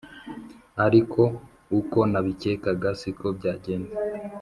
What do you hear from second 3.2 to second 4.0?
byagenze